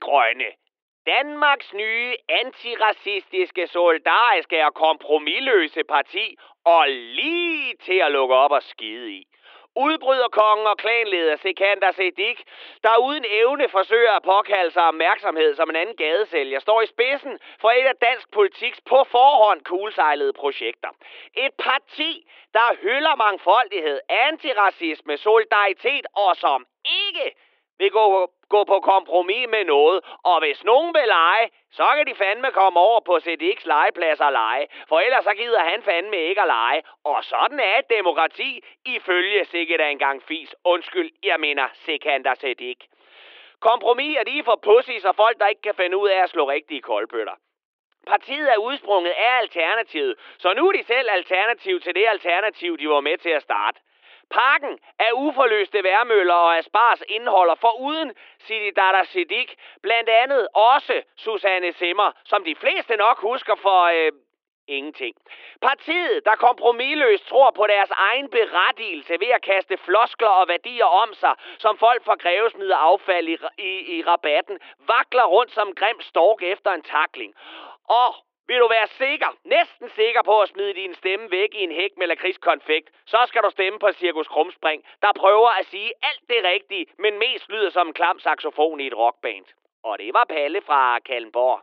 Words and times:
Grønne. 0.00 0.50
Danmarks 1.06 1.72
nye 1.72 2.14
antiracistiske, 2.28 3.66
solidariske 3.66 4.66
og 4.66 4.74
kompromilløse 4.74 5.84
parti, 5.84 6.36
og 6.64 6.88
lige 6.88 7.76
til 7.76 7.98
at 7.98 8.12
lukke 8.12 8.34
op 8.34 8.50
og 8.50 8.62
skide 8.62 9.12
i. 9.12 9.26
Udbryderkongen 9.76 10.66
og 10.66 10.76
klanleder 10.76 11.36
Sekander 11.36 11.92
Sedik, 11.92 12.42
der 12.82 12.96
uden 12.96 13.24
evne 13.28 13.68
forsøger 13.68 14.12
at 14.12 14.22
påkalde 14.22 14.70
sig 14.70 14.82
opmærksomhed 14.82 15.54
som 15.54 15.70
en 15.70 15.76
anden 15.76 15.96
gadesælger, 15.96 16.58
står 16.60 16.82
i 16.82 16.86
spidsen 16.86 17.38
for 17.60 17.70
et 17.70 17.86
af 17.86 17.96
dansk 17.96 18.30
politiks 18.30 18.80
på 18.80 19.04
forhånd 19.04 19.64
kuglesejlede 19.64 20.32
projekter. 20.32 20.88
Et 21.36 21.54
parti, 21.58 22.30
der 22.52 22.76
hylder 22.82 23.16
mangfoldighed, 23.16 24.00
antiracisme, 24.08 25.16
solidaritet 25.16 26.06
og 26.14 26.36
som 26.36 26.66
ikke 26.84 27.36
vil 27.78 27.90
gå, 27.90 28.30
gå 28.48 28.64
på 28.64 28.80
kompromis 28.80 29.48
med 29.48 29.64
noget. 29.64 30.04
Og 30.24 30.38
hvis 30.40 30.64
nogen 30.64 30.94
vil 30.94 31.06
lege, 31.06 31.50
så 31.70 31.86
kan 31.96 32.06
de 32.06 32.14
fandme 32.14 32.50
komme 32.50 32.80
over 32.80 33.00
på 33.00 33.20
CDX 33.20 33.64
legeplads 33.64 34.20
og 34.20 34.32
lege. 34.32 34.66
For 34.88 34.98
ellers 35.00 35.24
så 35.24 35.34
gider 35.34 35.60
han 35.60 35.82
fandme 35.82 36.16
ikke 36.16 36.40
at 36.40 36.46
lege. 36.46 36.82
Og 37.04 37.24
sådan 37.24 37.60
er 37.60 37.78
et 37.78 37.90
demokrati, 37.90 38.64
ifølge 38.84 39.44
sikkert 39.44 39.80
engang 39.80 40.22
fis. 40.22 40.54
Undskyld, 40.64 41.10
jeg 41.22 41.40
mener 41.40 41.68
Sekander 41.74 42.34
CDX. 42.34 42.80
Kompromis 43.60 44.16
er 44.16 44.24
lige 44.24 44.44
for 44.44 44.56
pussies 44.62 45.04
og 45.04 45.16
folk, 45.16 45.38
der 45.38 45.46
ikke 45.46 45.62
kan 45.62 45.74
finde 45.74 45.96
ud 45.96 46.08
af 46.08 46.22
at 46.22 46.30
slå 46.30 46.50
rigtige 46.50 46.80
koldbøtter. 46.80 47.32
Partiet 48.06 48.52
er 48.52 48.56
udsprunget 48.56 49.10
af 49.10 49.38
Alternativet, 49.38 50.14
så 50.38 50.54
nu 50.54 50.68
er 50.68 50.72
de 50.72 50.84
selv 50.84 51.08
alternativ 51.10 51.80
til 51.80 51.94
det 51.94 52.06
alternativ, 52.08 52.78
de 52.78 52.88
var 52.88 53.00
med 53.00 53.18
til 53.18 53.30
at 53.30 53.42
starte. 53.42 53.80
Pakken 54.30 54.78
af 54.98 55.10
uforløste 55.14 55.84
værmøller 55.84 56.34
og 56.34 56.56
Aspars 56.58 57.02
indeholder 57.08 57.54
for 57.54 57.80
uden 57.80 58.12
Dada 58.76 59.04
Siddiq 59.04 59.54
blandt 59.82 60.08
andet 60.08 60.48
også 60.54 61.02
Susanne 61.16 61.72
Simmer, 61.72 62.12
som 62.24 62.44
de 62.44 62.54
fleste 62.54 62.96
nok 62.96 63.20
husker 63.20 63.54
for 63.54 63.82
øh, 63.82 64.12
ingenting. 64.68 65.14
Partiet, 65.62 66.24
der 66.24 66.34
kompromilløst 66.34 67.26
tror 67.26 67.50
på 67.50 67.66
deres 67.66 67.90
egen 67.90 68.30
berettigelse 68.30 69.12
ved 69.20 69.28
at 69.28 69.42
kaste 69.42 69.76
floskler 69.76 70.28
og 70.28 70.48
værdier 70.48 70.84
om 70.84 71.14
sig, 71.14 71.34
som 71.58 71.78
folk 71.78 72.04
fra 72.04 72.14
Greve 72.14 72.50
smider 72.50 72.76
affald 72.76 73.28
i, 73.28 73.36
i, 73.58 73.96
i 73.96 74.02
rabatten, 74.02 74.58
vakler 74.78 75.24
rundt 75.24 75.52
som 75.52 75.74
grim 75.74 76.00
stork 76.00 76.42
efter 76.42 76.70
en 76.72 76.82
takling. 76.82 77.34
Og 77.84 78.14
vil 78.48 78.58
du 78.58 78.68
være 78.68 78.88
sikker, 79.02 79.30
næsten 79.44 79.88
sikker 80.00 80.22
på 80.22 80.40
at 80.40 80.48
smide 80.48 80.74
din 80.74 80.94
stemme 80.94 81.30
væk 81.30 81.50
i 81.54 81.62
en 81.66 81.72
hæk 81.72 81.92
med 81.96 82.06
lakridskonfekt, 82.06 82.88
så 83.06 83.20
skal 83.28 83.42
du 83.42 83.50
stemme 83.50 83.78
på 83.78 83.88
Cirkus 83.92 84.28
Krumspring, 84.28 84.84
der 85.02 85.12
prøver 85.22 85.50
at 85.60 85.66
sige 85.66 85.92
alt 86.02 86.22
det 86.28 86.40
rigtige, 86.44 86.86
men 86.98 87.18
mest 87.18 87.48
lyder 87.48 87.70
som 87.70 87.86
en 87.86 87.94
klam 87.94 88.18
saxofon 88.18 88.80
i 88.80 88.86
et 88.86 88.96
rockband. 88.96 89.46
Og 89.84 89.98
det 89.98 90.14
var 90.14 90.24
Palle 90.24 90.60
fra 90.66 90.98
Kallenborg. 90.98 91.60